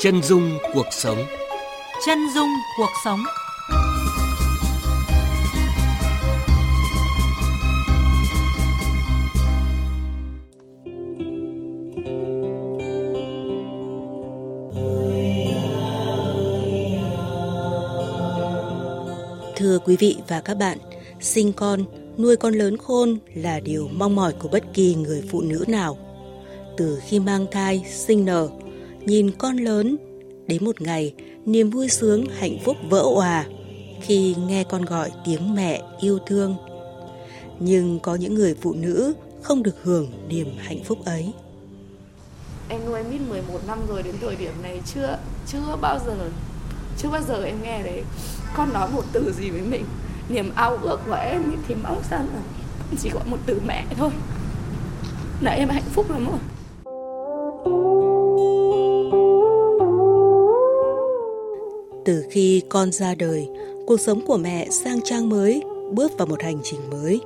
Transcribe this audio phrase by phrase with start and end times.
[0.00, 1.18] Chân dung cuộc sống.
[2.06, 3.20] Chân dung cuộc sống.
[19.56, 20.78] Thưa quý vị và các bạn,
[21.20, 21.84] sinh con,
[22.18, 25.98] nuôi con lớn khôn là điều mong mỏi của bất kỳ người phụ nữ nào.
[26.76, 28.48] Từ khi mang thai, sinh nở,
[29.08, 29.96] nhìn con lớn,
[30.46, 31.14] đến một ngày
[31.46, 33.44] niềm vui sướng hạnh phúc vỡ òa
[34.02, 36.56] khi nghe con gọi tiếng mẹ yêu thương.
[37.60, 41.32] Nhưng có những người phụ nữ không được hưởng niềm hạnh phúc ấy.
[42.68, 46.30] Em nuôi em biết 11 năm rồi đến thời điểm này chưa chưa bao giờ
[46.98, 48.02] chưa bao giờ em nghe đấy.
[48.56, 49.84] Con nói một từ gì với mình?
[50.28, 52.42] Niềm ao ước của em thì mong sao là
[53.02, 54.10] chỉ có một từ mẹ thôi.
[55.40, 56.38] Là em hạnh phúc lắm rồi.
[62.08, 63.48] Từ khi con ra đời,
[63.86, 67.20] cuộc sống của mẹ sang trang mới, bước vào một hành trình mới.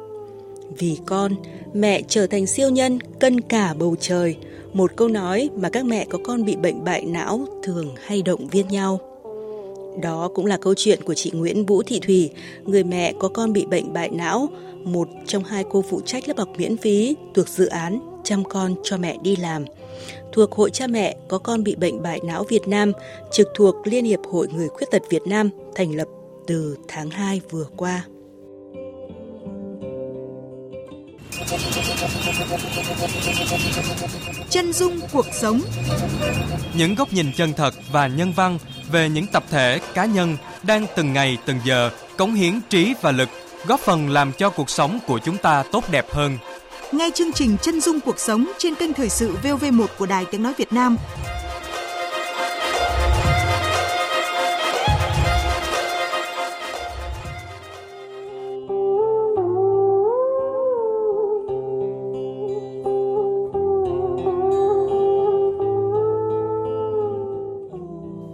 [0.78, 1.32] Vì con,
[1.74, 4.36] mẹ trở thành siêu nhân cân cả bầu trời,
[4.72, 8.46] một câu nói mà các mẹ có con bị bệnh bại não thường hay động
[8.46, 9.00] viên nhau.
[10.02, 12.30] Đó cũng là câu chuyện của chị Nguyễn Vũ Thị Thủy,
[12.64, 14.48] người mẹ có con bị bệnh bại não,
[14.84, 18.74] một trong hai cô phụ trách lớp học miễn phí thuộc dự án chăm con
[18.82, 19.64] cho mẹ đi làm.
[20.32, 22.92] Thuộc Hội Cha Mẹ có con bị bệnh bại não Việt Nam,
[23.32, 26.08] trực thuộc Liên hiệp Hội Người Khuyết tật Việt Nam, thành lập
[26.46, 28.04] từ tháng 2 vừa qua.
[34.50, 35.60] Chân dung cuộc sống.
[36.76, 38.58] Những góc nhìn chân thật và nhân văn
[38.92, 43.12] về những tập thể, cá nhân đang từng ngày từng giờ cống hiến trí và
[43.12, 43.28] lực,
[43.66, 46.38] góp phần làm cho cuộc sống của chúng ta tốt đẹp hơn.
[46.92, 50.42] Nghe chương trình Chân dung cuộc sống trên kênh thời sự VV1 của Đài Tiếng
[50.42, 50.96] nói Việt Nam.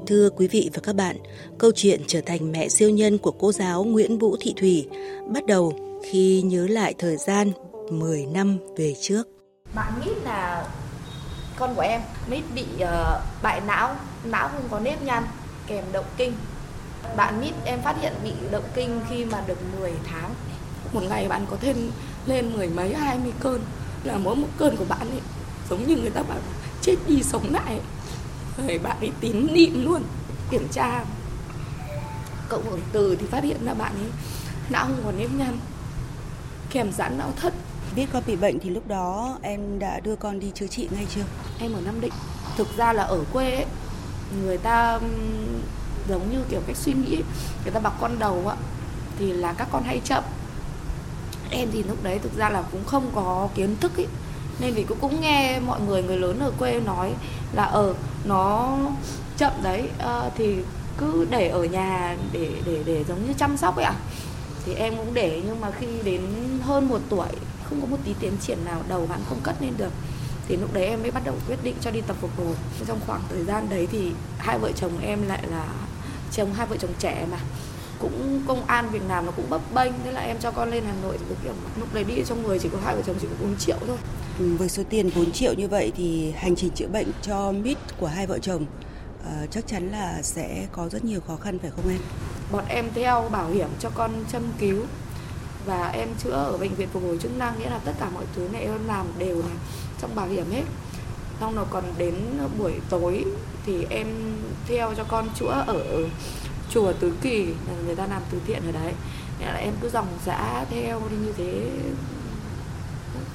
[0.07, 1.17] Thưa quý vị và các bạn,
[1.59, 4.87] câu chuyện trở thành mẹ siêu nhân của cô giáo Nguyễn Vũ Thị Thủy
[5.27, 7.53] bắt đầu khi nhớ lại thời gian
[7.93, 9.23] 10 năm về trước.
[9.75, 10.67] bạn nghĩ là
[11.57, 12.01] con của em
[12.31, 12.89] mít bị uh,
[13.43, 15.25] bại não não không có nếp nhăn
[15.67, 16.33] kèm động kinh.
[17.17, 20.35] Bạn mít em phát hiện bị động kinh khi mà được 10 tháng.
[20.93, 21.91] Một ngày bạn có thêm
[22.27, 23.61] lên mười mấy hai mươi cơn.
[24.05, 25.21] Là mỗi một cơn của bạn ấy
[25.71, 26.39] giống như người ta bảo
[26.83, 27.81] chết đi sống lại.
[28.59, 30.03] Rồi bạn ấy tín niệm luôn
[30.51, 31.05] kiểm tra.
[32.49, 34.11] Cộng hưởng từ thì phát hiện ra bạn ấy
[34.71, 35.59] não không có nếp nhăn
[36.71, 37.55] kèm giãn não thất
[37.97, 41.07] Biết con bị bệnh thì lúc đó em đã đưa con đi chữa trị ngay
[41.15, 41.25] chưa?
[41.59, 42.13] em ở Nam Định.
[42.57, 43.67] Thực ra là ở quê ấy,
[44.43, 45.01] người ta
[46.09, 47.23] giống như kiểu cách suy nghĩ ấy,
[47.63, 48.57] người ta bọc con đầu á
[49.19, 50.25] thì là các con hay chậm.
[51.51, 54.07] Em thì lúc đấy thực ra là cũng không có kiến thức ấy
[54.61, 57.13] nên vì cũng cũng nghe mọi người người lớn ở quê nói
[57.53, 57.95] là ở
[58.25, 58.77] nó
[59.37, 60.57] chậm đấy ờ, thì
[60.99, 63.95] cứ để ở nhà để để để giống như chăm sóc ấy ạ.
[64.67, 66.23] Thì em cũng để nhưng mà khi đến
[66.63, 67.29] hơn một tuổi
[67.69, 69.93] không có một tí tiến triển nào đầu bạn không cất lên được.
[70.49, 72.55] Thì lúc đấy em mới bắt đầu quyết định cho đi tập phục hồi.
[72.87, 75.67] Trong khoảng thời gian đấy thì hai vợ chồng em lại là
[76.33, 77.39] chồng hai vợ chồng trẻ mà.
[78.01, 80.85] Cũng công an việc làm nó cũng bấp bênh thế là em cho con lên
[80.87, 83.27] hà nội thì kiểu lúc đấy đi trong người chỉ có hai vợ chồng chỉ
[83.27, 83.97] có 4 triệu thôi.
[84.39, 87.79] Ừ, Với số tiền 4 triệu như vậy thì hành trình chữa bệnh cho mít
[88.01, 88.67] của hai vợ chồng
[89.25, 91.99] ờ, chắc chắn là sẽ có rất nhiều khó khăn phải không em?
[92.53, 94.85] bọn em theo bảo hiểm cho con châm cứu
[95.69, 98.25] và em chữa ở bệnh viện phục hồi chức năng nghĩa là tất cả mọi
[98.37, 99.55] thứ này em làm đều là
[100.01, 100.63] trong bảo hiểm hết.
[101.41, 102.15] Xong rồi còn đến
[102.59, 103.25] buổi tối
[103.67, 104.07] thì em
[104.67, 106.03] theo cho con chữa ở
[106.71, 107.47] chùa Tứ Kỳ
[107.87, 108.93] người ta làm từ thiện ở đấy.
[109.41, 111.71] Nghĩa là em cứ dòng dã theo đi như thế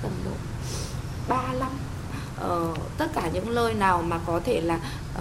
[0.02, 0.32] tầm độ
[1.28, 1.72] ba năm.
[2.40, 4.80] Ờ, tất cả những nơi nào mà có thể là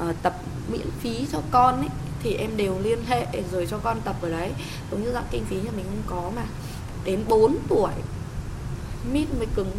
[0.09, 0.35] uh, tập
[0.69, 1.89] miễn phí cho con ấy
[2.23, 4.51] thì em đều liên hệ rồi cho con tập ở đấy.
[4.91, 6.43] Giống như dạng kinh phí nhà mình không có mà
[7.05, 7.93] đến 4 tuổi,
[9.13, 9.71] mít mới cứng,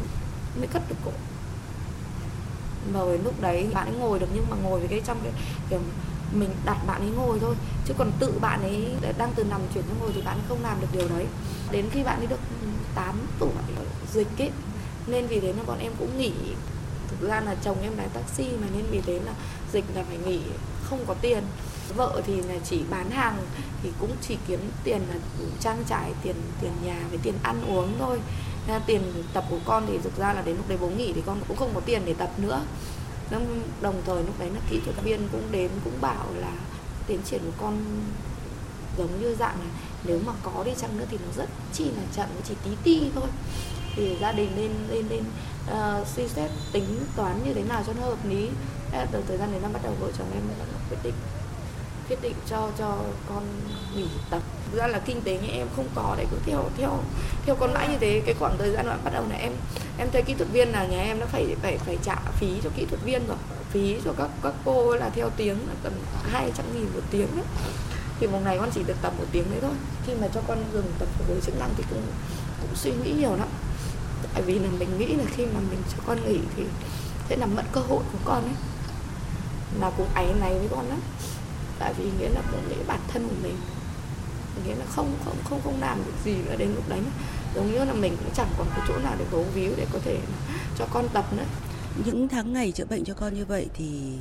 [0.58, 1.12] mới cất được cổ.
[2.94, 5.32] Mà với lúc đấy bạn ấy ngồi được nhưng mà ngồi với cái trong cái,
[5.70, 5.80] kiểu,
[6.34, 7.56] mình đặt bạn ấy ngồi thôi.
[7.86, 8.88] Chứ còn tự bạn ấy
[9.18, 11.26] đang từ nằm chuyển sang ngồi thì bạn ấy không làm được điều đấy.
[11.72, 13.50] Đến khi bạn ấy được ừ, 8 tuổi,
[14.14, 14.52] dịch ấy,
[15.08, 16.32] nên vì thế là bọn em cũng nghỉ.
[17.08, 19.34] Thực ra là chồng em lái taxi mà nên vì thế là
[19.74, 20.40] dịch là phải nghỉ,
[20.84, 21.44] không có tiền
[21.96, 23.38] vợ thì là chỉ bán hàng
[23.84, 25.16] thì cũng chỉ kiếm tiền là
[25.60, 28.20] trang trải tiền tiền nhà với tiền ăn uống thôi.
[28.68, 29.02] Nên tiền
[29.34, 31.58] tập của con thì thực ra là đến lúc đấy bố nghỉ thì con cũng
[31.58, 32.62] không có tiền để tập nữa.
[33.82, 36.52] Đồng thời lúc đấy là kỹ thuật viên cũng đến cũng bảo là
[37.08, 37.78] tiến triển của con
[38.98, 39.66] giống như dạng là
[40.04, 43.12] nếu mà có đi chăng nữa thì nó rất chi là chậm chỉ tí ti
[43.16, 43.28] thôi.
[43.96, 45.24] Thì gia đình nên nên nên
[45.72, 48.50] uh, suy xét tính toán như thế nào cho nó hợp lý.
[49.12, 50.42] Từ thời gian đến năm bắt đầu vợ chồng em
[50.90, 51.14] quyết định
[52.10, 52.98] quyết định cho cho
[53.30, 53.44] con
[53.96, 54.42] nghỉ tập.
[54.72, 57.00] Thực ra là kinh tế nhà em không có để cứ theo theo
[57.46, 58.22] theo con mãi như thế.
[58.26, 59.54] Cái khoảng thời gian đoạn bắt đầu là em
[59.98, 62.70] em thuê kỹ thuật viên là nhà em nó phải phải phải trả phí cho
[62.76, 63.38] kỹ thuật viên rồi.
[63.70, 65.94] Phí cho các các cô là theo tiếng là tầm
[66.32, 67.46] hai trăm nghìn một tiếng đấy.
[68.20, 69.72] Thì một ngày con chỉ được tập một tiếng đấy thôi.
[70.08, 72.02] Khi mà cho con dừng tập phục hồi chức năng thì cũng
[72.62, 73.48] cũng suy nghĩ nhiều lắm.
[74.34, 76.64] Tại vì là mình nghĩ là khi mà mình cho con nghỉ thì
[77.30, 78.56] sẽ làm mất cơ hội của con ấy.
[79.80, 81.00] Là cũng áy này với con lắm
[81.80, 83.56] tại vì nghĩa là cũng nghĩ bản thân của mình.
[84.68, 87.00] Nghĩa là không không không không làm được gì nữa đến lúc đấy
[87.56, 90.00] giống như là mình cũng chẳng còn cái chỗ nào để bấu víu để có
[90.06, 90.18] thể
[90.78, 91.46] cho con tập nữa.
[92.06, 94.14] Những tháng ngày chữa bệnh cho con như vậy thì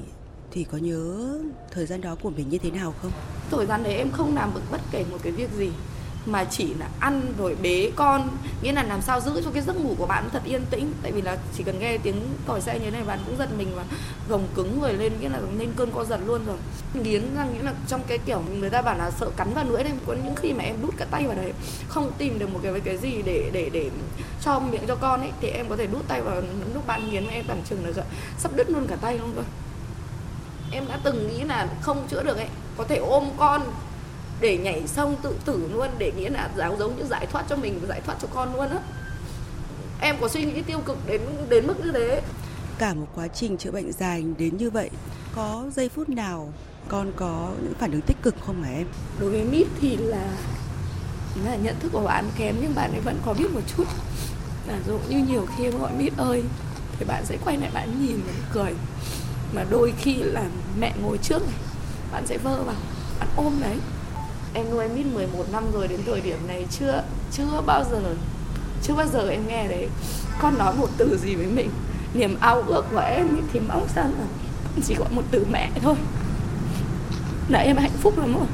[0.51, 1.33] thì có nhớ
[1.71, 3.13] thời gian đó của mình như thế nào không?
[3.51, 5.71] Thời gian đấy em không làm được bất kể một cái việc gì
[6.27, 8.29] mà chỉ là ăn rồi bế con,
[8.63, 10.93] nghĩa là làm sao giữ cho cái giấc ngủ của bạn thật yên tĩnh.
[11.03, 13.49] Tại vì là chỉ cần nghe tiếng còi xe như thế này, bạn cũng giật
[13.59, 13.85] mình và
[14.29, 16.57] gồng cứng người lên, nghĩa là lên cơn co giật luôn rồi.
[16.95, 19.83] Nghiến răng, nghĩa là trong cái kiểu người ta bảo là sợ cắn vào lưỡi
[19.83, 21.53] đấy, có những khi mà em đút cả tay vào đấy,
[21.89, 23.91] không tìm được một cái cái gì để để để
[24.43, 26.43] cho miệng cho con ấy, thì em có thể đút tay vào
[26.75, 28.05] lúc bạn nghiến em tưởng chừng là
[28.39, 29.45] sắp đứt luôn cả tay luôn rồi
[30.71, 33.63] em đã từng nghĩ là không chữa được ấy, có thể ôm con
[34.43, 37.57] để nhảy sông tự tử luôn để nghĩa là giáo giống như giải thoát cho
[37.57, 38.79] mình và giải thoát cho con luôn á.
[40.01, 42.23] Em có suy nghĩ tiêu cực đến đến mức như thế?
[42.79, 44.91] Cả một quá trình chữa bệnh dài đến như vậy
[45.35, 46.53] có giây phút nào
[46.89, 48.87] con có những phản ứng tích cực không hả em?
[49.21, 50.37] Đối với mít thì là
[51.45, 53.85] là nhận thức của bạn kém nhưng bạn ấy vẫn có biết một chút.
[54.69, 56.43] Là dụ như nhiều khi em gọi mít ơi
[56.99, 58.75] thì bạn sẽ quay lại bạn nhìn và cười.
[59.53, 60.45] Mà đôi khi là
[60.79, 61.59] mẹ ngồi trước này
[62.13, 62.77] bạn sẽ vơ vào
[63.21, 63.77] bạn ôm đấy
[64.55, 67.03] em nuôi mít 11 năm rồi, đến thời điểm này chưa
[67.33, 68.01] chưa bao giờ,
[68.83, 69.89] chưa bao giờ em nghe đấy.
[70.41, 71.71] Con nói một từ gì với mình,
[72.15, 74.25] niềm ao ước của em thì mong sao là
[74.85, 75.95] chỉ gọi một từ mẹ thôi.
[77.49, 78.47] Là em hạnh phúc lắm rồi.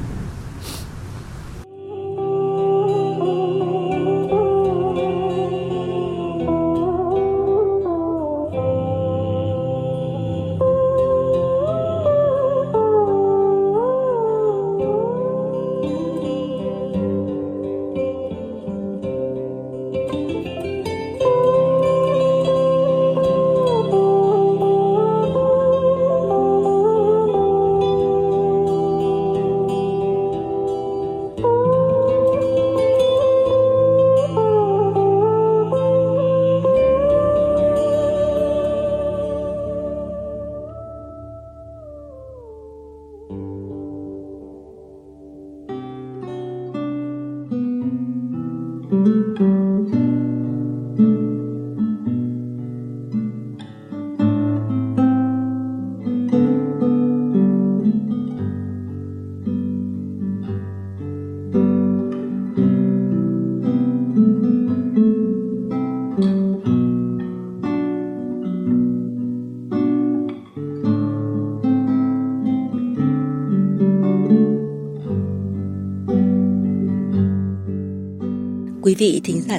[48.91, 49.68] Quý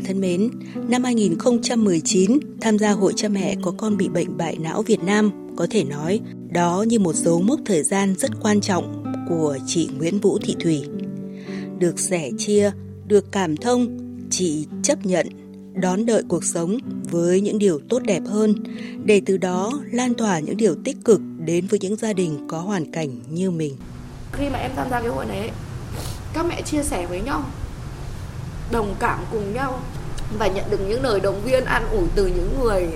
[0.01, 0.51] giả thân mến,
[0.89, 5.31] năm 2019, tham gia Hội cha mẹ có con bị bệnh bại não Việt Nam
[5.57, 6.21] có thể nói
[6.53, 10.57] đó như một dấu mốc thời gian rất quan trọng của chị Nguyễn Vũ Thị
[10.61, 10.85] Thủy.
[11.79, 12.71] Được sẻ chia,
[13.07, 13.99] được cảm thông,
[14.31, 15.27] chị chấp nhận,
[15.75, 16.79] đón đợi cuộc sống
[17.11, 18.55] với những điều tốt đẹp hơn
[19.05, 22.61] để từ đó lan tỏa những điều tích cực đến với những gia đình có
[22.61, 23.77] hoàn cảnh như mình.
[24.33, 25.51] Khi mà em tham gia cái hội này,
[26.35, 27.45] các mẹ chia sẻ với nhau
[28.71, 29.81] đồng cảm cùng nhau
[30.39, 32.89] và nhận được những lời động viên, an ủi từ những người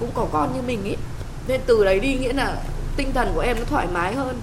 [0.00, 0.96] cũng có con như mình ấy
[1.48, 2.56] nên từ đấy đi nghĩa là
[2.96, 4.40] tinh thần của em nó thoải mái hơn.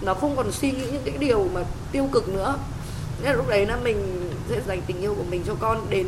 [0.00, 1.60] Nó không còn suy nghĩ những cái điều mà
[1.92, 2.56] tiêu cực nữa.
[3.22, 6.06] Nên lúc đấy là mình sẽ dành tình yêu của mình cho con đến,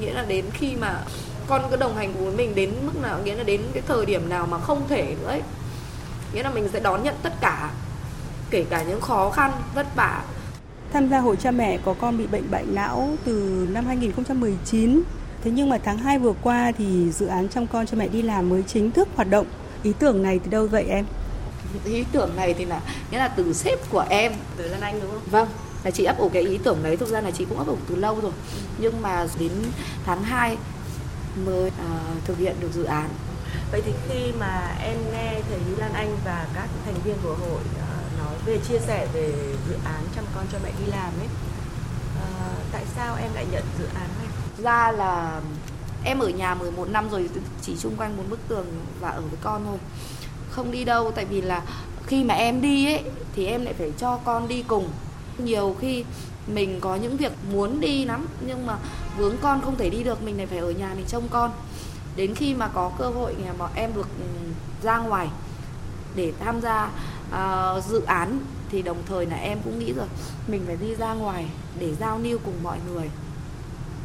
[0.00, 1.02] nghĩa là đến khi mà
[1.46, 4.06] con cứ đồng hành cùng với mình đến mức nào, nghĩa là đến cái thời
[4.06, 5.42] điểm nào mà không thể nữa ấy.
[6.32, 7.70] Nghĩa là mình sẽ đón nhận tất cả,
[8.50, 10.22] kể cả những khó khăn, vất vả
[10.96, 15.02] tham gia hội cha mẹ có con bị bệnh bại não từ năm 2019.
[15.44, 18.22] Thế nhưng mà tháng 2 vừa qua thì dự án trong con cho mẹ đi
[18.22, 19.46] làm mới chính thức hoạt động.
[19.82, 21.04] Ý tưởng này từ đâu vậy em?
[21.84, 25.10] Ý tưởng này thì là nghĩa là từ sếp của em, từ Lan Anh đúng
[25.10, 25.22] không?
[25.30, 25.48] Vâng,
[25.84, 27.76] là chị ấp ủ cái ý tưởng đấy thực ra là chị cũng ấp ủ
[27.88, 28.32] từ lâu rồi.
[28.78, 29.52] Nhưng mà đến
[30.06, 30.56] tháng 2
[31.46, 33.08] mới uh, thực hiện được dự án
[33.72, 37.60] vậy thì khi mà em nghe thầy Lan Anh và các thành viên của hội
[37.60, 37.85] uh, nói
[38.46, 39.32] về chia sẻ về
[39.68, 41.28] dự án chăm con cho mẹ đi làm ấy.
[42.20, 44.28] À, tại sao em lại nhận dự án này?
[44.58, 45.40] Ra là
[46.04, 47.28] em ở nhà 11 năm rồi
[47.62, 48.66] chỉ chung quanh bốn bức tường
[49.00, 49.78] và ở với con thôi.
[50.50, 51.62] Không đi đâu tại vì là
[52.06, 53.02] khi mà em đi ấy
[53.34, 54.88] thì em lại phải cho con đi cùng.
[55.38, 56.04] Nhiều khi
[56.46, 58.76] mình có những việc muốn đi lắm nhưng mà
[59.16, 61.50] vướng con không thể đi được mình lại phải ở nhà mình trông con.
[62.16, 64.26] Đến khi mà có cơ hội mà em được ừ,
[64.82, 65.28] ra ngoài
[66.14, 66.90] để tham gia
[67.30, 68.38] uh, dự án
[68.70, 70.06] thì đồng thời là em cũng nghĩ rồi
[70.48, 71.46] mình phải đi ra ngoài
[71.78, 73.10] để giao lưu cùng mọi người.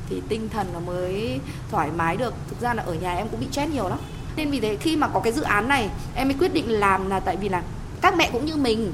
[0.10, 1.40] Thì tinh thần nó mới
[1.72, 2.34] thoải mái được.
[2.50, 4.00] Thực ra là ở nhà em cũng bị stress nhiều lắm.
[4.36, 7.10] Nên vì thế khi mà có cái dự án này em mới quyết định làm
[7.10, 7.64] là tại vì là
[8.02, 8.94] các mẹ cũng như mình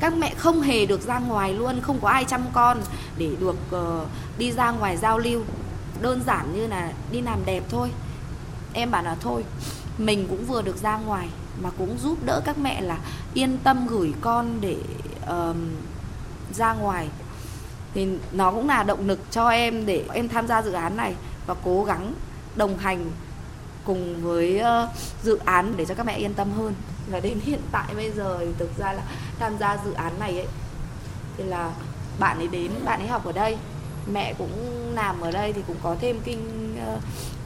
[0.00, 2.80] các mẹ không hề được ra ngoài luôn không có ai chăm con
[3.18, 5.42] để được uh, đi ra ngoài giao lưu.
[6.02, 7.90] Đơn giản như là đi làm đẹp thôi.
[8.72, 9.44] Em bảo là thôi
[9.98, 11.28] mình cũng vừa được ra ngoài
[11.62, 12.98] mà cũng giúp đỡ các mẹ là
[13.34, 14.76] yên tâm gửi con để
[15.26, 15.70] um,
[16.54, 17.08] ra ngoài.
[17.94, 21.14] Thì nó cũng là động lực cho em để em tham gia dự án này
[21.46, 22.14] và cố gắng
[22.56, 23.10] đồng hành
[23.84, 24.88] cùng với uh,
[25.22, 26.74] dự án để cho các mẹ yên tâm hơn.
[27.10, 29.02] Và đến hiện tại bây giờ thì thực ra là
[29.38, 30.46] tham gia dự án này ấy
[31.36, 31.72] thì là
[32.18, 33.56] bạn ấy đến bạn ấy học ở đây
[34.12, 34.50] mẹ cũng
[34.94, 36.73] làm ở đây thì cũng có thêm kinh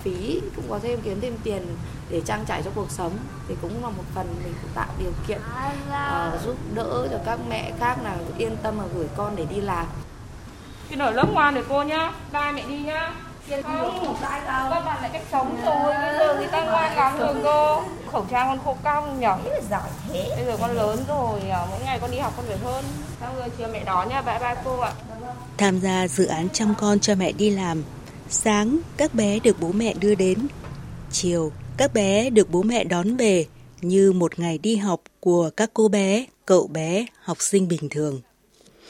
[0.02, 1.76] phí cũng có thêm kiếm thêm tiền
[2.11, 3.12] để trang trải cho cuộc sống
[3.49, 5.38] thì cũng là một phần mình cũng tạo điều kiện
[5.88, 9.61] uh, giúp đỡ cho các mẹ khác là yên tâm mà gửi con để đi
[9.61, 9.87] làm.
[10.88, 13.12] Khi ở lớp ngoan rồi cô nhá bye mẹ đi nhá.
[13.62, 17.83] Không các bạn lại cách sống rồi bây giờ người ta ngoan lắm rồi cô.
[18.12, 19.37] Khẩu trang con khô cong nhở
[19.71, 20.33] giỏi thế.
[20.37, 21.40] Bây giờ con lớn rồi
[21.71, 22.85] mỗi ngày con đi học con phải hơn.
[23.21, 24.92] Xong rồi chiều mẹ đón nha bye bye cô ạ.
[25.59, 27.83] Tham gia dự án chăm con cho mẹ đi làm
[28.31, 30.39] sáng các bé được bố mẹ đưa đến
[31.11, 33.47] chiều các bé được bố mẹ đón về
[33.81, 38.21] như một ngày đi học của các cô bé cậu bé học sinh bình thường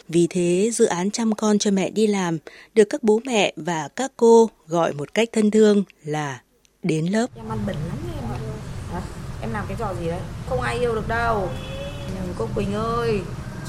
[0.08, 2.38] vì thế, dự án chăm con cho mẹ đi làm
[2.74, 6.40] được các bố mẹ và các cô gọi một cách thân thương là
[6.82, 7.26] đến lớp.
[7.36, 8.24] Em ăn bẩn lắm em
[8.94, 9.02] ạ.
[9.40, 10.20] Em làm cái trò gì đấy?
[10.48, 11.48] Không ai yêu được đâu.
[12.38, 13.20] Cô Quỳnh ơi,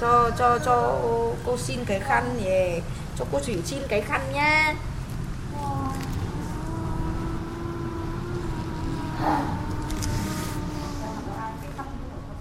[0.02, 1.02] cho cho cho
[1.46, 2.80] cô xin cái khăn nhé.
[3.20, 4.76] Cho cô Thủy xin cái khăn nhá.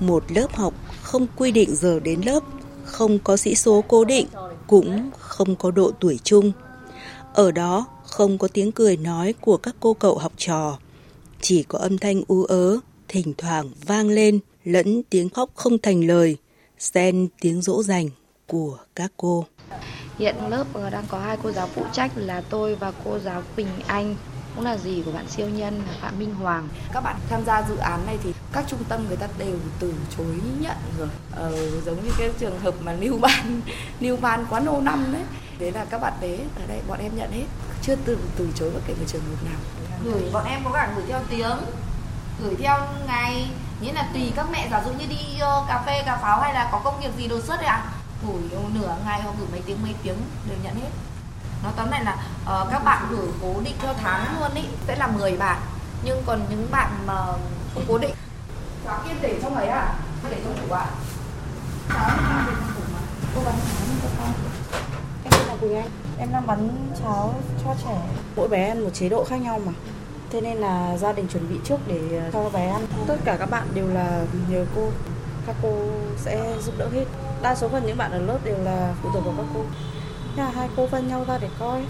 [0.01, 2.41] Một lớp học không quy định giờ đến lớp
[2.85, 4.27] không có sĩ số cố định,
[4.67, 6.53] cũng không có độ tuổi chung.
[7.35, 10.79] Ở đó không có tiếng cười nói của các cô cậu học trò,
[11.41, 16.07] chỉ có âm thanh u ớ, thỉnh thoảng vang lên lẫn tiếng khóc không thành
[16.07, 16.37] lời,
[16.79, 18.09] xen tiếng dỗ dành
[18.47, 19.45] của các cô.
[20.19, 23.69] Hiện lớp đang có hai cô giáo phụ trách là tôi và cô giáo Quỳnh
[23.87, 24.15] Anh
[24.55, 26.69] cũng là gì của bạn siêu nhân Phạm Minh Hoàng.
[26.93, 29.95] Các bạn tham gia dự án này thì các trung tâm người ta đều từ
[30.17, 31.09] chối nhận rồi.
[31.37, 33.61] Ờ, giống như cái trường hợp mà lưu ban
[34.01, 35.23] lưu ban quá lâu năm đấy.
[35.59, 37.47] Đấy là các bạn đấy ở đây bọn em nhận hết,
[37.83, 39.61] chưa từ từ chối bất kể một trường hợp nào.
[40.05, 41.57] Gửi bọn em có cả gửi theo tiếng,
[42.43, 46.03] gửi theo ngày, nghĩa là tùy các mẹ giả dụ như đi uh, cà phê
[46.07, 47.77] cà pháo hay là có công việc gì đột xuất đấy ạ.
[47.77, 47.98] À?
[48.27, 48.43] Gửi
[48.75, 50.17] nửa ngày hoặc gửi mấy tiếng mấy tiếng
[50.49, 50.91] đều nhận hết.
[51.63, 54.97] Nó tóm lại là uh, các bạn gửi cố định theo tháng luôn ý sẽ
[54.97, 55.61] là 10 bạn
[56.03, 57.27] nhưng còn những bạn mà
[57.75, 58.15] không cố định.
[58.85, 59.95] Cháu kia để trong ấy à
[60.31, 60.87] để trong tủ ạ.
[61.89, 62.17] Mà
[63.35, 63.55] cô bán
[64.03, 64.33] cho con
[65.25, 65.91] em là Quỳnh Anh.
[66.19, 66.69] Em đang bán
[67.03, 67.35] cháo
[67.65, 68.01] cho trẻ.
[68.37, 69.73] Mỗi bé ăn một chế độ khác nhau mà.
[70.31, 72.87] Thế nên là gia đình chuẩn bị trước để cho bé ăn.
[73.07, 74.91] Tất cả các bạn đều là nhờ cô.
[75.47, 77.05] Các cô sẽ giúp đỡ hết
[77.42, 79.64] đa số phần những bạn ở lớp đều là phụ thuộc vào các cô.
[80.37, 81.85] Thế là hai cô phân nhau ra để coi.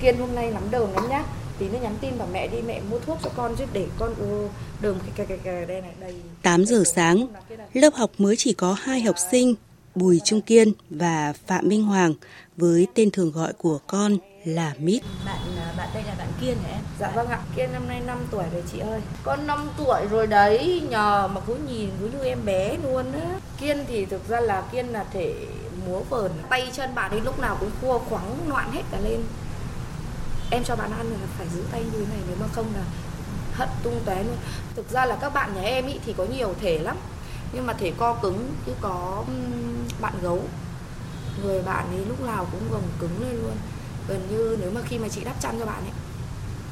[0.00, 1.24] Kiên hôm nay nắm đờm lắm nhá.
[1.58, 4.14] Tí nữa nhắn tin bảo mẹ đi mẹ mua thuốc cho con chứ để con
[4.14, 4.48] u
[4.80, 6.14] đờm cái cái cái đây này đầy.
[6.42, 7.26] 8 giờ sáng,
[7.72, 9.54] lớp học mới chỉ có hai học sinh
[9.94, 12.14] Bùi Trung Kiên và Phạm Minh Hoàng
[12.56, 14.16] với tên thường gọi của con
[14.46, 15.02] là Mít.
[15.26, 16.80] Bạn à, bạn đây là bạn Kiên hả em?
[17.00, 19.00] Dạ vâng ạ, Kiên năm nay 5 tuổi rồi chị ơi.
[19.22, 23.40] Con 5 tuổi rồi đấy, nhờ mà cứ nhìn cứ như em bé luôn á.
[23.58, 25.34] Kiên thì thực ra là Kiên là thể
[25.86, 29.20] múa vờn, tay chân bạn ấy lúc nào cũng khua khoắng loạn hết cả lên.
[30.50, 32.82] Em cho bạn ăn là phải giữ tay như thế này nếu mà không là
[33.52, 34.36] hận tung tóe luôn.
[34.76, 36.96] Thực ra là các bạn nhà em ý thì có nhiều thể lắm.
[37.52, 39.24] Nhưng mà thể co cứng chứ có
[40.00, 40.42] bạn gấu
[41.42, 43.56] người bạn ấy lúc nào cũng gồng cứng lên luôn
[44.08, 45.92] gần như nếu mà khi mà chị đắp chăn cho bạn ấy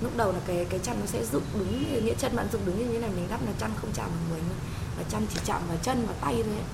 [0.00, 2.78] lúc đầu là cái cái chăn nó sẽ dựng đúng nghĩa chân bạn dựng đứng
[2.78, 4.56] như thế này mình đắp là chăn không chạm vào người nữa
[4.96, 6.64] và chăn chỉ chạm vào chân và tay thôi ấy.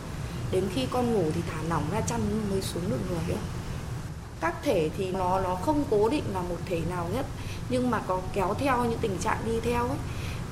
[0.50, 3.42] đến khi con ngủ thì thả lỏng ra chăn mới xuống được người ấy.
[4.40, 7.26] các thể thì nó nó không cố định là một thể nào nhất
[7.68, 9.98] nhưng mà có kéo theo những tình trạng đi theo ấy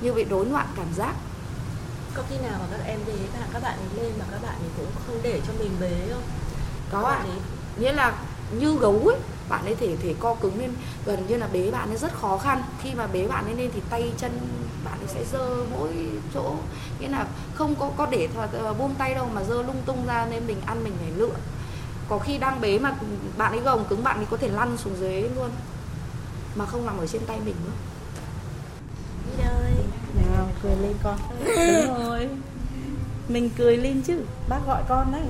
[0.01, 1.15] như bị rối loạn cảm giác
[2.13, 4.55] có khi nào mà các em bế các các bạn ấy lên mà các bạn
[4.55, 6.23] ấy cũng không để cho mình bế không
[6.91, 7.35] có ạ à.
[7.79, 8.17] nghĩa là
[8.59, 9.17] như gấu ấy
[9.49, 10.71] bạn ấy thể thể co cứng lên
[11.05, 12.63] gần như là bế bạn ấy rất khó khăn.
[12.81, 14.31] Khi mà bế bạn ấy lên thì tay chân
[14.85, 15.89] bạn ấy sẽ dơ mỗi
[16.33, 16.55] chỗ.
[16.99, 20.27] Nghĩa là không có có để ờ, buông tay đâu mà dơ lung tung ra
[20.31, 21.35] nên mình ăn mình phải lựa.
[22.09, 22.95] Có khi đang bế mà
[23.37, 25.49] bạn ấy gồng cứng bạn ấy có thể lăn xuống dưới luôn
[26.55, 27.71] mà không nằm ở trên tay mình nữa.
[29.43, 29.73] Ơi
[30.15, 31.17] nào cười lên con.
[31.45, 32.29] Đúng rồi.
[33.27, 34.21] Mình cười lên chứ.
[34.49, 35.21] Bác gọi con đấy.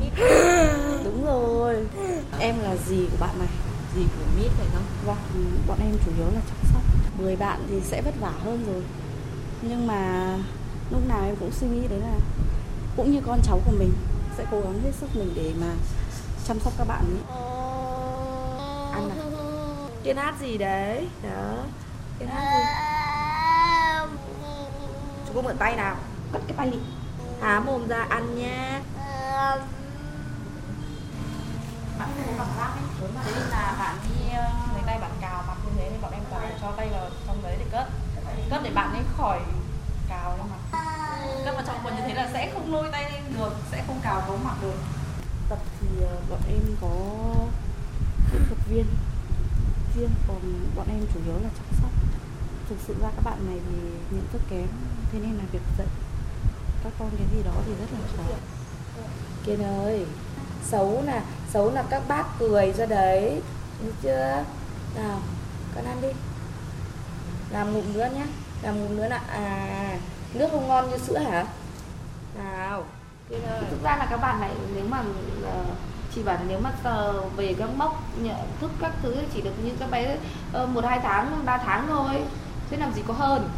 [1.03, 1.75] Đúng rồi.
[2.39, 3.47] Em là gì của bạn này
[3.95, 4.83] gì của mít phải không?
[5.05, 5.17] Vâng
[5.67, 6.81] bọn em chủ yếu là chăm sóc.
[7.17, 8.83] 10 bạn thì sẽ vất vả hơn rồi.
[9.61, 10.33] Nhưng mà
[10.91, 12.13] lúc nào em cũng suy nghĩ đấy là
[12.97, 13.93] cũng như con cháu của mình
[14.37, 15.73] sẽ cố gắng hết sức mình để mà
[16.47, 17.37] chăm sóc các bạn ấy.
[18.93, 19.17] Ăn nào.
[20.03, 21.07] Kiên hát gì đấy?
[21.23, 21.55] Đó.
[22.19, 22.63] Kiên hát gì?
[25.27, 25.95] Chú cô mượn tay nào?
[26.31, 26.77] Cất cái tay đi.
[27.41, 28.81] Há mồm ra ăn nha
[31.99, 34.25] bạn không có cảm giác ấy thế nên là bạn đi
[34.73, 37.09] lấy tay bạn cào mặt như thế nên bọn em toàn phải cho tay vào
[37.27, 37.87] trong đấy để cất
[38.49, 39.39] cất để bạn ấy khỏi
[40.09, 40.79] cào lên mặt
[41.45, 43.99] cất vào trong quần như thế là sẽ không lôi tay lên được sẽ không
[44.03, 44.77] cào cấu mặt được
[45.49, 46.89] tập thì ờ, bọn em có
[48.31, 48.85] kỹ thuật viên
[49.95, 50.41] riêng còn
[50.99, 51.91] em chủ yếu là chăm sóc.
[52.69, 53.77] Thực sự ra các bạn này thì
[54.11, 54.67] nhận thức kém
[55.11, 55.87] thế nên là việc dạy
[56.83, 58.23] các con cái gì đó thì rất là khó.
[59.45, 60.05] Kiên ơi
[60.63, 61.21] xấu nè
[61.53, 63.41] xấu là các bác cười ra đấy
[63.85, 64.43] được chưa?
[64.95, 65.21] Nào
[65.75, 66.07] con ăn đi.
[67.51, 68.25] Làm ngụm nữa nhé
[68.61, 69.97] làm ngụm nữa là à
[70.33, 71.45] nước không ngon như sữa hả?
[72.37, 72.83] Nào
[73.29, 73.63] Kiên ơi.
[73.69, 75.67] Thực ra là các bạn này nếu mà uh,
[76.15, 76.71] chỉ bảo nếu mà
[77.09, 80.17] uh, về các mốc nhận thức các thứ chỉ được như các bé
[80.63, 82.23] uh, một hai tháng ba tháng thôi
[82.71, 83.49] chứ làm gì có hơn.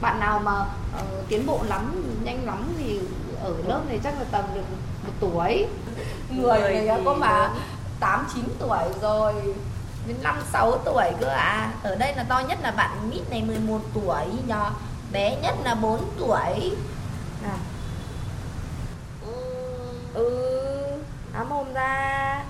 [0.00, 3.00] Bạn nào mà uh, tiến bộ lắm nhanh lắm thì
[3.42, 4.64] ở lớp này chắc là tầm được
[5.06, 5.66] một tuổi.
[6.30, 7.50] Người này có mà
[8.00, 9.34] tám chín tuổi rồi
[10.06, 11.72] đến năm sáu tuổi cơ à.
[11.82, 14.70] Ở đây là to nhất là bạn mít này 11 tuổi nhờ
[15.12, 16.76] bé nhất là 4 tuổi.
[17.42, 17.58] Nào
[20.14, 20.77] ừ
[21.38, 22.44] há mồm ra.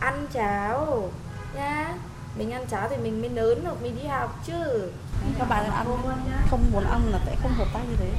[0.00, 1.08] Ăn cháo.
[1.54, 1.94] Nhá.
[2.36, 4.90] Mình ăn cháo thì mình mới lớn được mình đi học chứ.
[5.38, 5.86] Các bạn ăn
[6.50, 8.10] không muốn ăn là sẽ không hợp tác như thế.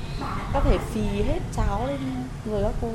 [0.53, 2.87] Có thể phì hết cháo lên người các cô.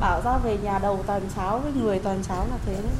[0.00, 2.92] Bảo ra về nhà đầu toàn cháo với người toàn cháo là thế đấy.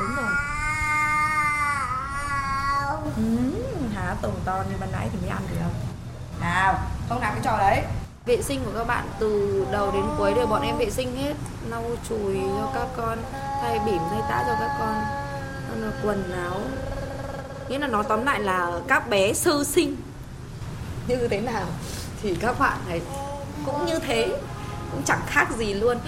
[0.00, 0.26] Đúng rồi.
[3.16, 3.22] Ừ,
[3.94, 5.70] há tổng to như ban nãy thì mới ăn được.
[6.40, 6.74] Nào
[7.08, 7.82] không làm cái trò đấy
[8.26, 11.34] vệ sinh của các bạn từ đầu đến cuối đều bọn em vệ sinh hết.
[11.68, 13.18] Lau chùi cho các con,
[13.60, 15.04] thay bỉm, thay tã cho các con.
[16.02, 16.60] Quần áo.
[17.68, 19.96] Nghĩa là nó tóm lại là các bé sơ sinh.
[21.08, 21.64] Như thế nào
[22.22, 23.00] thì các bạn này
[23.66, 24.28] cũng như thế,
[24.90, 25.98] cũng chẳng khác gì luôn.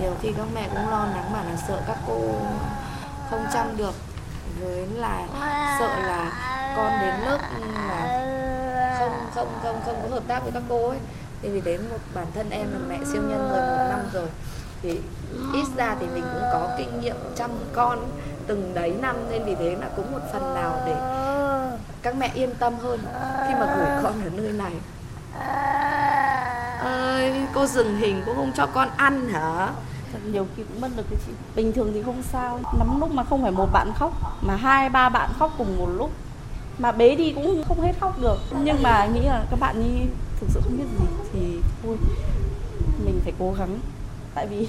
[0.00, 2.20] Nhiều khi các mẹ cũng lo lắng mà là sợ các cô
[3.30, 3.94] không chăm được.
[4.60, 5.26] Với là
[5.78, 6.32] sợ là
[6.76, 7.38] con đến lớp
[7.74, 8.18] là
[8.98, 10.98] không không không không có hợp tác với các cô ấy
[11.42, 14.28] thì vì đến một bản thân em là mẹ siêu nhân rồi một năm rồi
[14.82, 15.00] thì
[15.54, 17.98] ít ra thì mình cũng có kinh nghiệm chăm con
[18.46, 20.96] từng đấy năm nên vì thế là cũng một phần nào để
[22.02, 23.00] các mẹ yên tâm hơn
[23.48, 24.72] khi mà gửi con ở nơi này.
[26.78, 29.68] Ơi cô dừng hình cũng không cho con ăn hả?
[30.24, 31.32] Nhiều khi cũng mất được cái chị.
[31.56, 32.60] Bình thường thì không sao.
[32.78, 35.88] Lắm lúc mà không phải một bạn khóc mà hai ba bạn khóc cùng một
[35.96, 36.10] lúc.
[36.78, 38.38] Mà bế đi cũng không hết khóc được.
[38.64, 40.06] Nhưng mà nghĩ là các bạn như
[40.42, 41.96] thực sự không biết gì thì thôi,
[43.04, 43.78] mình phải cố gắng.
[44.34, 44.68] Tại vì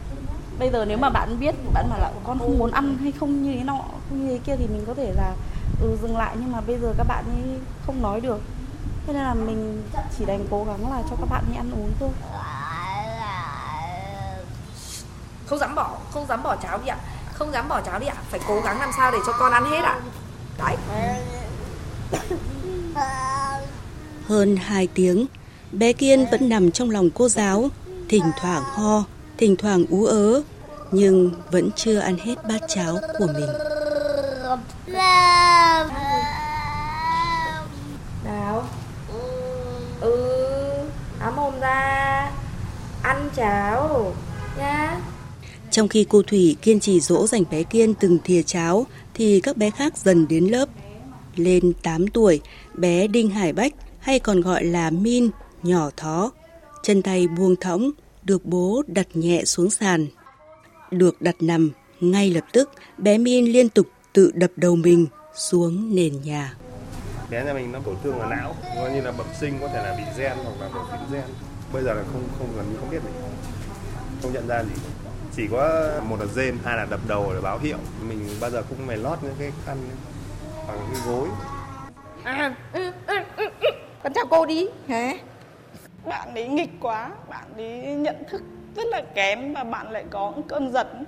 [0.58, 3.42] bây giờ nếu mà bạn biết, bạn mà là con không muốn ăn hay không
[3.42, 5.34] như thế nọ không như thế kia thì mình có thể là
[5.80, 6.36] ừ dừng lại.
[6.40, 8.40] Nhưng mà bây giờ các bạn ấy không nói được.
[9.06, 9.82] Thế nên là mình
[10.18, 12.10] chỉ đành cố gắng là cho các bạn ấy ăn uống thôi.
[15.46, 16.96] Không dám bỏ, không dám bỏ cháo đi ạ.
[17.32, 18.16] Không dám bỏ cháo đi ạ.
[18.30, 20.00] Phải cố gắng làm sao để cho con ăn hết ạ.
[20.58, 20.76] Đấy.
[24.28, 25.26] Hơn 2 tiếng,
[25.72, 27.68] bé Kiên vẫn nằm trong lòng cô giáo,
[28.08, 29.04] thỉnh thoảng ho,
[29.38, 30.42] thỉnh thoảng ú ớ,
[30.92, 33.48] nhưng vẫn chưa ăn hết bát cháo của mình.
[38.24, 38.68] nào
[40.00, 40.16] ừ
[41.18, 42.30] há mồm ra
[43.02, 44.14] ăn cháo
[44.58, 45.00] nhá
[45.70, 49.56] Trong khi cô Thủy kiên trì dỗ dành bé Kiên từng thìa cháo, thì các
[49.56, 50.68] bé khác dần đến lớp.
[51.36, 52.40] Lên 8 tuổi,
[52.74, 53.72] bé Đinh Hải Bách
[54.08, 55.30] hay còn gọi là Min,
[55.62, 56.30] nhỏ thó,
[56.82, 57.90] chân tay buông thõng,
[58.24, 60.06] được bố đặt nhẹ xuống sàn.
[60.90, 65.94] Được đặt nằm, ngay lập tức bé Min liên tục tự đập đầu mình xuống
[65.94, 66.54] nền nhà.
[67.30, 69.82] Bé nhà mình nó tổn thương ở não, coi như là bẩm sinh có thể
[69.82, 71.28] là bị gen hoặc là đột biến gen.
[71.72, 73.10] Bây giờ là không không gần như không biết gì,
[74.22, 74.74] không nhận ra gì.
[75.36, 77.78] Chỉ có một là gen, hai là đập đầu để báo hiệu.
[78.08, 79.76] Mình bao giờ cũng phải lót những cái khăn
[80.68, 81.28] bằng cái gối.
[82.24, 83.44] À, ừ, ừ, ừ.
[84.08, 84.66] Con chào cô đi.
[84.88, 85.12] Hả?
[86.04, 88.42] bạn ấy nghịch quá bạn ấy nhận thức
[88.76, 91.04] rất là kém và bạn lại có cơn giận.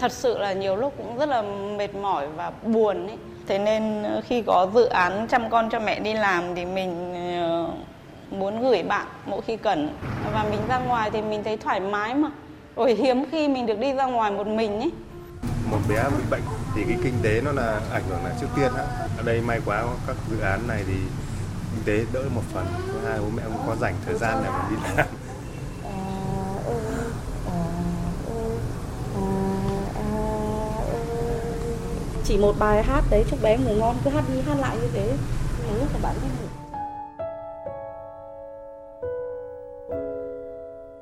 [0.00, 1.42] Thật sự là nhiều lúc cũng rất là
[1.76, 3.16] mệt mỏi và buồn ấy.
[3.46, 7.14] Thế nên ờ, khi có dự án chăm con cho mẹ đi làm thì mình
[7.40, 7.68] ờ,
[8.30, 9.96] muốn gửi bạn mỗi khi cần.
[10.32, 12.30] Và mình ra ngoài thì mình thấy thoải mái mà.
[12.76, 14.90] Rồi hiếm khi mình được đi ra ngoài một mình ấy.
[15.70, 16.42] Một bé bị bệnh
[16.74, 18.84] thì cái kinh tế nó là ảnh hưởng là trước tiên á.
[19.16, 20.94] Ở đây may quá các dự án này thì
[21.74, 24.50] kinh tế đỡ một phần thứ hai bố mẹ cũng có dành thời gian để
[24.50, 25.06] mà đi làm.
[32.24, 34.88] Chỉ một bài hát đấy chúc bé ngủ ngon cứ hát đi hát lại như
[34.94, 35.16] thế.
[35.66, 36.46] Nhiều lúc là bạn không ngủ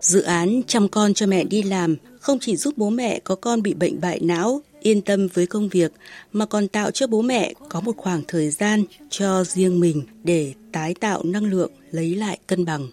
[0.00, 3.62] Dự án chăm con cho mẹ đi làm không chỉ giúp bố mẹ có con
[3.62, 5.92] bị bệnh bại não yên tâm với công việc
[6.32, 10.52] mà còn tạo cho bố mẹ có một khoảng thời gian cho riêng mình để
[10.72, 12.88] tái tạo năng lượng lấy lại cân bằng.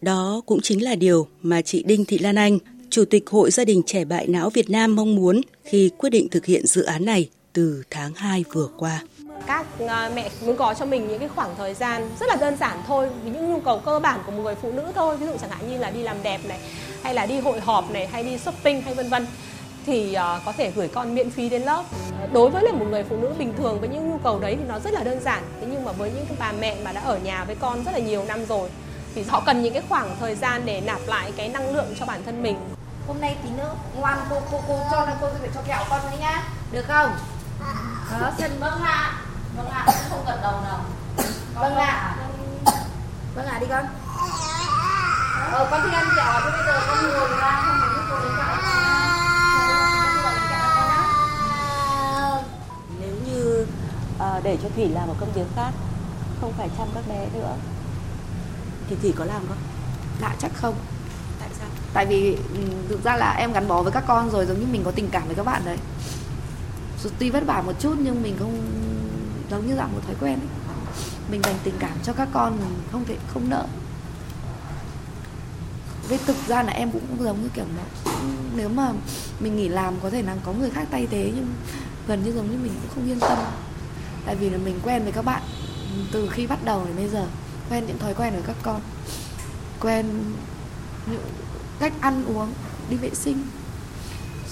[0.00, 2.58] Đó cũng chính là điều mà chị Đinh Thị Lan Anh,
[2.90, 6.28] Chủ tịch Hội Gia đình Trẻ Bại Não Việt Nam mong muốn khi quyết định
[6.28, 9.02] thực hiện dự án này từ tháng 2 vừa qua.
[9.46, 12.56] Các ờ, mẹ muốn có cho mình những cái khoảng thời gian rất là đơn
[12.56, 15.26] giản thôi, vì những nhu cầu cơ bản của một người phụ nữ thôi, ví
[15.26, 16.58] dụ chẳng hạn như là đi làm đẹp này,
[17.02, 19.26] hay là đi hội họp này, hay đi shopping hay vân vân
[19.88, 21.82] thì uh, có thể gửi con miễn phí đến lớp.
[22.32, 24.64] Đối với là một người phụ nữ bình thường với những nhu cầu đấy thì
[24.68, 25.42] nó rất là đơn giản.
[25.60, 27.92] Thế nhưng mà với những cái bà mẹ mà đã ở nhà với con rất
[27.92, 28.68] là nhiều năm rồi
[29.14, 32.06] thì họ cần những cái khoảng thời gian để nạp lại cái năng lượng cho
[32.06, 32.56] bản thân mình.
[33.06, 36.00] Hôm nay tí nữa ngoan cô cô cô cho là cô phải cho kẹo con
[36.10, 36.42] đấy nhá.
[36.72, 37.10] Được không?
[38.20, 39.12] Đó xin vâng ạ
[39.56, 40.80] vâng ạ không gật đầu nào.
[41.54, 42.16] Vâng ạ
[43.34, 43.84] vâng ạ đi con.
[45.52, 48.18] Ờ con thích ăn kẹo thế bây giờ con ngồi ra không phải giúp cô
[48.18, 48.77] lấy kẹo
[54.44, 55.70] để cho thủy làm một công việc khác
[56.40, 57.56] không phải chăm các bé nữa.
[58.88, 59.58] Thì thủy có làm không?
[60.20, 60.74] Dạ chắc không.
[61.40, 61.68] Tại sao?
[61.92, 64.66] Tại vì ừ, thực ra là em gắn bó với các con rồi giống như
[64.72, 65.78] mình có tình cảm với các bạn đấy.
[67.18, 68.60] Tuy vất vả một chút nhưng mình không
[69.50, 70.48] giống như dạng một thói quen ấy.
[71.30, 73.66] mình dành tình cảm cho các con mình không thể không nợ
[76.08, 78.12] với thực ra là em cũng giống như kiểu là
[78.56, 78.92] nếu mà
[79.40, 81.46] mình nghỉ làm có thể là có người khác thay thế nhưng
[82.06, 83.38] gần như giống như mình cũng không yên tâm
[84.28, 85.42] tại vì là mình quen với các bạn
[86.12, 87.26] từ khi bắt đầu đến bây giờ
[87.70, 88.80] quen những thói quen của các con
[89.80, 90.06] quen
[91.06, 91.22] những
[91.78, 92.52] cách ăn uống
[92.90, 93.42] đi vệ sinh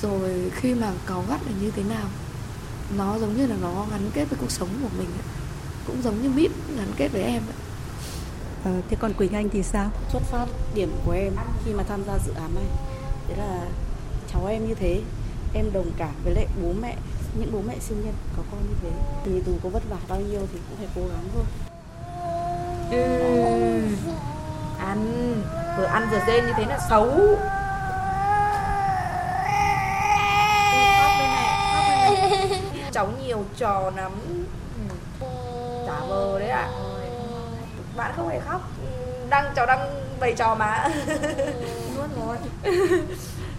[0.02, 2.06] rồi khi mà cáu gắt là như thế nào
[2.96, 5.26] nó giống như là nó gắn kết với cuộc sống của mình ấy.
[5.86, 7.56] cũng giống như mít gắn kết với em ấy.
[8.64, 9.90] À, thế còn Quỳnh Anh thì sao?
[10.12, 11.32] Xuất phát điểm của em
[11.64, 12.64] khi mà tham gia dự án này
[13.28, 13.66] Đấy là
[14.32, 15.02] cháu em như thế
[15.54, 16.96] Em đồng cảm với lại bố mẹ
[17.38, 18.90] Những bố mẹ siêu nhân có con như thế
[19.24, 21.44] Thì dù có vất vả bao nhiêu thì cũng phải cố gắng thôi.
[22.90, 22.98] Ừ.
[24.78, 25.26] Ăn
[25.78, 27.10] Vừa ăn vừa rên như thế là xấu.
[32.92, 34.12] Cháu nhiều trò lắm.
[35.86, 36.68] Giả vờ đấy ạ.
[36.68, 36.72] À.
[37.96, 38.60] bạn không phải khóc.
[39.28, 40.88] Đang cháu đang bày trò mà.
[41.96, 42.36] Nuốt rồi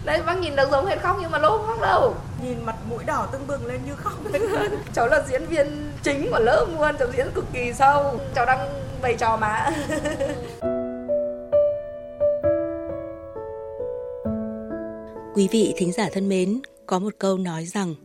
[0.05, 2.15] đấy bác nhìn được giống hết khóc nhưng mà lâu không khóc đâu.
[2.43, 4.13] Nhìn mặt mũi đỏ tưng bừng lên như khóc
[4.93, 5.67] cháu là diễn viên
[6.03, 8.69] chính của lớp luôn cháu diễn cực kỳ sâu cháu đang
[9.01, 9.71] bày trò mà
[15.37, 17.95] Quý vị thính giả thân mến, có một câu nói rằng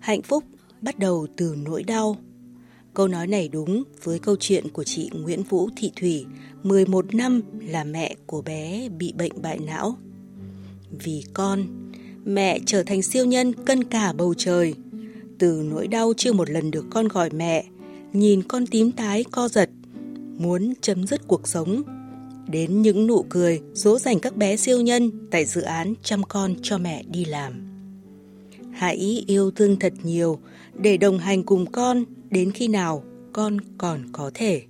[0.00, 0.44] hạnh phúc
[0.80, 2.16] bắt đầu từ nỗi đau.
[2.94, 6.26] Câu nói này đúng với câu chuyện của chị Nguyễn Vũ Thị Thủy,
[6.62, 9.96] 11 năm là mẹ của bé bị bệnh bại não.
[10.90, 11.66] Vì con,
[12.26, 14.74] mẹ trở thành siêu nhân cân cả bầu trời.
[15.38, 17.64] Từ nỗi đau chưa một lần được con gọi mẹ,
[18.12, 19.70] nhìn con tím tái co giật,
[20.38, 21.82] muốn chấm dứt cuộc sống
[22.48, 26.54] đến những nụ cười dỗ dành các bé siêu nhân tại dự án chăm con
[26.62, 27.52] cho mẹ đi làm.
[28.72, 30.38] Hãy yêu thương thật nhiều
[30.74, 34.62] để đồng hành cùng con đến khi nào con còn có thể.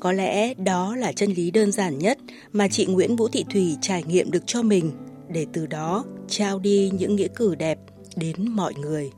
[0.00, 2.18] Có lẽ đó là chân lý đơn giản nhất
[2.52, 4.90] mà chị Nguyễn Vũ Thị Thùy trải nghiệm được cho mình
[5.32, 7.78] để từ đó trao đi những nghĩa cử đẹp
[8.16, 9.10] đến mọi người.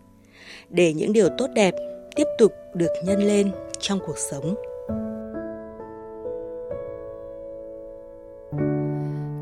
[0.71, 1.75] Để những điều tốt đẹp
[2.17, 3.51] tiếp tục được nhân lên
[3.81, 4.55] trong cuộc sống.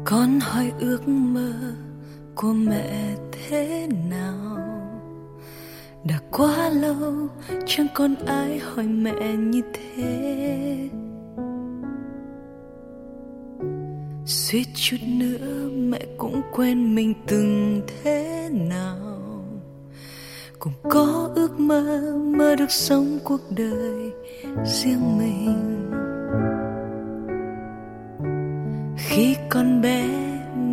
[0.04, 1.52] Con hỏi ước mơ
[2.34, 4.58] của mẹ thế nào
[6.04, 7.28] đã quá lâu,
[7.66, 10.88] chẳng còn ai hỏi mẹ như thế
[14.26, 19.44] suýt chút nữa mẹ cũng quên mình từng thế nào.
[20.58, 24.10] Cũng có ước mơ mơ được sống cuộc đời
[24.64, 25.88] riêng mình.
[28.96, 30.08] Khi con bé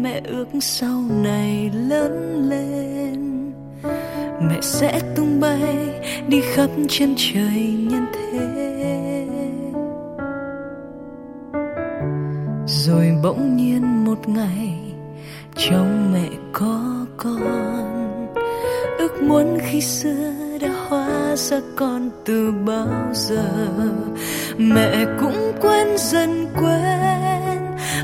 [0.01, 3.51] mẹ ước sau này lớn lên,
[4.41, 8.28] mẹ sẽ tung bay đi khắp chân trời nhân thế.
[12.89, 14.79] Rồi bỗng nhiên một ngày,
[15.55, 18.33] trong mẹ có con.
[18.97, 23.49] Ước muốn khi xưa đã hóa ra con từ bao giờ,
[24.57, 27.59] mẹ cũng quên dần quên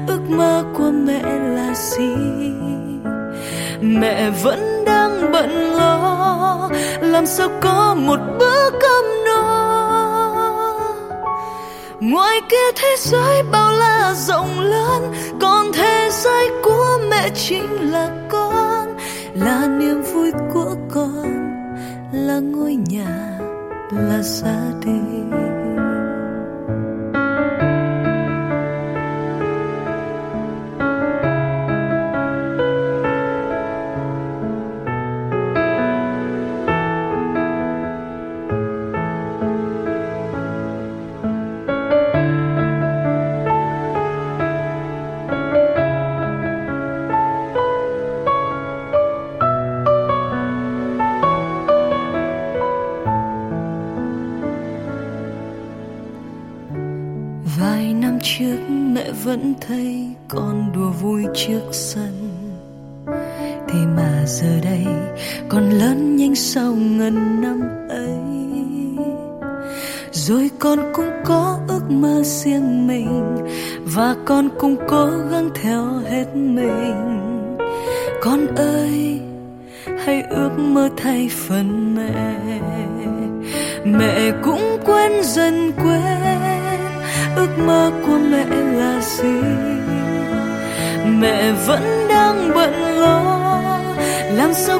[0.08, 2.16] ước mơ của mẹ là gì?
[3.82, 6.70] Mẹ vẫn đang bận lo,
[7.02, 9.55] làm sao có một bữa cơm no?
[12.06, 18.10] Ngoài kia thế giới bao la rộng lớn, còn thế giới của mẹ chính là
[18.30, 18.98] con.
[19.36, 21.26] Là niềm vui của con,
[22.12, 23.40] là ngôi nhà,
[23.92, 25.32] là gia đình.
[66.36, 68.18] Sau ngần năm ấy.
[70.12, 73.38] Rồi con cũng có ước mơ riêng mình,
[73.96, 77.48] và con cũng cố gắng theo hết mình.
[78.22, 79.22] Con ơi,
[80.06, 82.36] hãy ước mơ thay phần mẹ.
[83.86, 86.02] Mẹ cũng quên dần quên
[87.36, 89.42] ước mơ của mẹ là gì?
[91.20, 93.42] Mẹ vẫn đang bận lo,
[94.32, 94.80] làm sao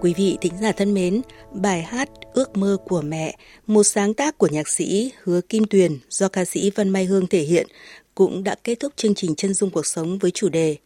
[0.00, 3.36] Quý vị thính giả thân mến, bài hát Ước mơ của mẹ,
[3.66, 7.26] một sáng tác của nhạc sĩ Hứa Kim Tuyền do ca sĩ Vân Mai Hương
[7.26, 7.66] thể hiện,
[8.14, 10.76] cũng đã kết thúc chương trình Chân dung cuộc sống với chủ đề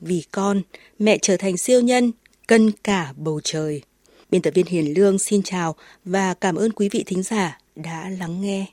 [0.00, 0.62] Vì con,
[0.98, 2.12] mẹ trở thành siêu nhân,
[2.48, 3.82] cân cả bầu trời.
[4.30, 8.10] Biên tập viên Hiền Lương xin chào và cảm ơn quý vị thính giả đã
[8.18, 8.66] lắng nghe.